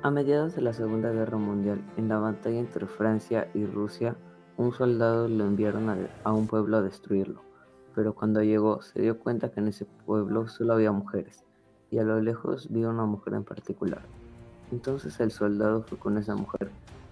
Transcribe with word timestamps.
A 0.00 0.12
mediados 0.12 0.54
de 0.54 0.62
la 0.62 0.72
Segunda 0.72 1.10
Guerra 1.10 1.38
Mundial, 1.38 1.82
en 1.96 2.08
la 2.08 2.20
batalla 2.20 2.60
entre 2.60 2.86
Francia 2.86 3.50
y 3.52 3.66
Rusia, 3.66 4.14
un 4.56 4.72
soldado 4.72 5.26
lo 5.26 5.44
enviaron 5.44 6.08
a, 6.22 6.32
un 6.32 6.46
pueblo 6.46 6.76
a 6.76 6.82
destruirlo, 6.82 7.42
pero 7.96 8.14
cuando 8.14 8.40
llegó 8.40 8.80
se 8.80 9.02
dio 9.02 9.18
cuenta 9.18 9.50
que 9.50 9.58
en 9.58 9.66
ese 9.66 9.86
pueblo 10.06 10.46
solo 10.46 10.74
había 10.74 10.92
mujeres, 10.92 11.44
y 11.90 11.98
a 11.98 12.04
lo 12.04 12.20
lejos 12.20 12.68
vio 12.70 12.90
una 12.90 13.06
mujer 13.06 13.34
en 13.34 13.42
particular. 13.42 14.02
Entonces 14.70 15.18
el 15.18 15.32
soldado 15.32 15.82
fue 15.82 15.98
con 15.98 16.16
esa 16.16 16.36
mujer, 16.36 16.70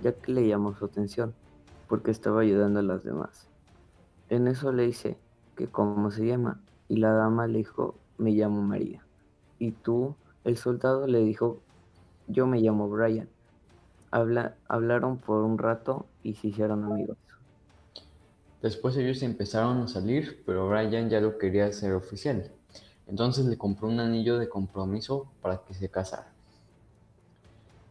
ya 0.00 0.12
que 0.12 0.30
le 0.30 0.46
llamó 0.46 0.72
su 0.76 0.84
atención, 0.84 1.34
porque 1.88 2.12
estaba 2.12 2.42
ayudando 2.42 2.78
a 2.78 2.84
las 2.84 3.02
demás. 3.02 3.48
En 4.28 4.46
eso 4.46 4.70
le 4.70 4.86
dice 4.86 5.18
que 5.56 5.66
cómo 5.66 6.12
se 6.12 6.28
llama, 6.28 6.60
y 6.86 6.98
la 6.98 7.10
dama 7.10 7.48
le 7.48 7.58
dijo, 7.58 7.96
me 8.18 8.30
llamo 8.30 8.62
María. 8.62 9.04
Y 9.58 9.72
tú, 9.72 10.14
el 10.44 10.56
soldado 10.56 11.08
le 11.08 11.18
dijo 11.18 11.60
yo 12.28 12.46
me 12.46 12.60
llamo 12.60 12.88
Brian. 12.88 13.28
Habla, 14.10 14.54
hablaron 14.68 15.18
por 15.18 15.42
un 15.42 15.58
rato 15.58 16.06
y 16.22 16.34
se 16.34 16.48
hicieron 16.48 16.84
amigos. 16.84 17.16
Después 18.62 18.96
ellos 18.96 19.22
empezaron 19.22 19.78
a 19.82 19.88
salir, 19.88 20.42
pero 20.44 20.68
Brian 20.68 21.08
ya 21.08 21.20
lo 21.20 21.38
quería 21.38 21.66
hacer 21.66 21.92
oficial. 21.92 22.50
Entonces 23.06 23.46
le 23.46 23.56
compró 23.56 23.88
un 23.88 24.00
anillo 24.00 24.38
de 24.38 24.48
compromiso 24.48 25.28
para 25.40 25.58
que 25.58 25.74
se 25.74 25.88
casara. 25.88 26.32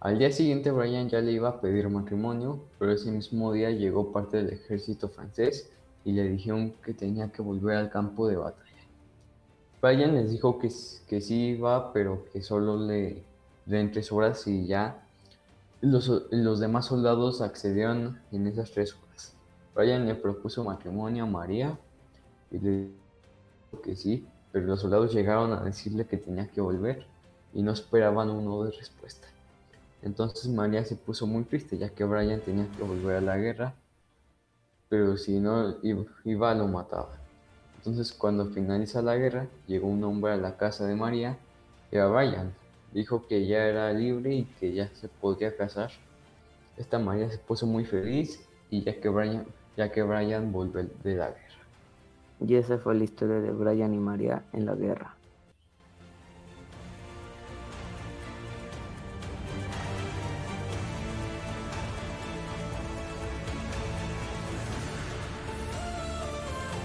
Al 0.00 0.18
día 0.18 0.32
siguiente 0.32 0.70
Brian 0.70 1.08
ya 1.08 1.20
le 1.20 1.32
iba 1.32 1.48
a 1.48 1.60
pedir 1.60 1.88
matrimonio, 1.88 2.60
pero 2.78 2.92
ese 2.92 3.10
mismo 3.10 3.52
día 3.52 3.70
llegó 3.70 4.12
parte 4.12 4.38
del 4.38 4.50
ejército 4.50 5.08
francés 5.08 5.70
y 6.04 6.12
le 6.12 6.28
dijeron 6.28 6.72
que 6.84 6.94
tenía 6.94 7.30
que 7.30 7.42
volver 7.42 7.76
al 7.76 7.90
campo 7.90 8.26
de 8.26 8.36
batalla. 8.36 8.62
Brian 9.80 10.14
les 10.14 10.30
dijo 10.30 10.58
que, 10.58 10.70
que 11.08 11.20
sí 11.20 11.50
iba, 11.50 11.92
pero 11.92 12.24
que 12.32 12.40
solo 12.42 12.76
le 12.76 13.22
de 13.66 13.88
tres 13.88 14.10
horas 14.12 14.46
y 14.46 14.66
ya 14.66 15.06
los, 15.80 16.08
los 16.30 16.60
demás 16.60 16.86
soldados 16.86 17.40
accedieron 17.40 18.20
en 18.30 18.46
esas 18.46 18.70
tres 18.70 18.94
horas. 18.94 19.34
Brian 19.74 20.06
le 20.06 20.14
propuso 20.14 20.64
matrimonio 20.64 21.24
a 21.24 21.26
María 21.26 21.78
y 22.50 22.58
le 22.58 22.70
dijo 22.70 23.82
que 23.82 23.96
sí, 23.96 24.26
pero 24.52 24.66
los 24.66 24.80
soldados 24.80 25.12
llegaron 25.12 25.52
a 25.52 25.62
decirle 25.62 26.06
que 26.06 26.18
tenía 26.18 26.46
que 26.46 26.60
volver 26.60 27.06
y 27.54 27.62
no 27.62 27.72
esperaban 27.72 28.30
uno 28.30 28.64
de 28.64 28.70
respuesta. 28.72 29.28
Entonces 30.02 30.48
María 30.48 30.84
se 30.84 30.96
puso 30.96 31.26
muy 31.26 31.44
triste 31.44 31.78
ya 31.78 31.88
que 31.88 32.04
Brian 32.04 32.40
tenía 32.40 32.66
que 32.76 32.82
volver 32.82 33.16
a 33.16 33.20
la 33.20 33.36
guerra, 33.36 33.74
pero 34.88 35.16
si 35.16 35.40
no 35.40 35.76
iba 36.24 36.54
lo 36.54 36.68
mataba. 36.68 37.18
Entonces 37.78 38.12
cuando 38.12 38.46
finaliza 38.46 39.00
la 39.02 39.16
guerra, 39.16 39.46
llegó 39.66 39.88
un 39.88 40.04
hombre 40.04 40.32
a 40.32 40.36
la 40.36 40.56
casa 40.56 40.86
de 40.86 40.94
María 40.94 41.38
y 41.90 41.96
a 41.96 42.06
Brian, 42.06 42.52
dijo 42.92 43.26
que 43.26 43.46
ya 43.46 43.66
era 43.66 43.92
libre 43.92 44.34
y 44.34 44.44
que 44.44 44.72
ya 44.72 44.88
se 44.94 45.08
podía 45.08 45.56
casar. 45.56 45.90
Esta 46.76 46.98
María 46.98 47.30
se 47.30 47.38
puso 47.38 47.66
muy 47.66 47.84
feliz 47.84 48.40
y 48.70 48.82
ya 48.82 49.00
que 49.00 49.08
Brian, 49.08 49.46
ya 49.76 49.90
que 49.90 50.02
Brian 50.02 50.52
volvió 50.52 50.82
de 51.02 51.14
la 51.14 51.28
guerra. 51.28 51.42
Y 52.40 52.54
esa 52.56 52.78
fue 52.78 52.94
la 52.94 53.04
historia 53.04 53.40
de 53.40 53.50
Brian 53.50 53.94
y 53.94 53.98
María 53.98 54.42
en 54.52 54.66
la 54.66 54.74
guerra. 54.74 55.14